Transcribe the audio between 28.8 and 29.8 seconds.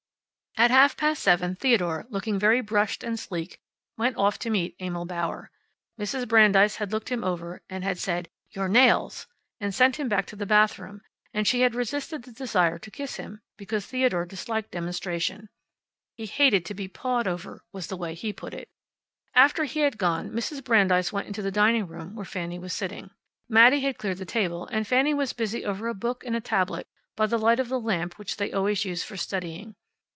used for studying.